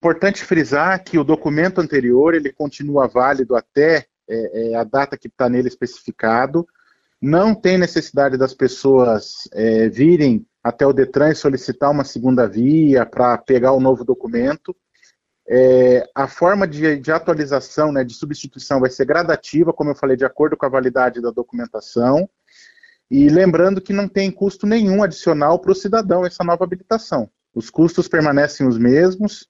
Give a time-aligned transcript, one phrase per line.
[0.00, 5.28] Importante frisar que o documento anterior ele continua válido até é, é a data que
[5.28, 6.66] está nele especificado.
[7.20, 13.04] Não tem necessidade das pessoas é, virem até o Detran e solicitar uma segunda via
[13.04, 14.74] para pegar o novo documento.
[15.46, 20.16] É, a forma de, de atualização, né, de substituição, vai ser gradativa, como eu falei,
[20.16, 22.26] de acordo com a validade da documentação.
[23.10, 27.28] E lembrando que não tem custo nenhum adicional para o cidadão essa nova habilitação.
[27.54, 29.48] Os custos permanecem os mesmos,